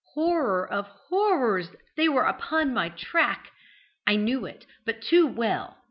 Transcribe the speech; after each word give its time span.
Horror 0.15 0.67
of 0.67 0.87
horrors! 0.87 1.69
they 1.95 2.09
were 2.09 2.23
upon 2.23 2.73
my 2.73 2.89
track. 2.89 3.51
I 4.07 4.15
knew 4.15 4.47
it 4.47 4.65
but 4.83 5.03
too 5.03 5.27
well! 5.27 5.77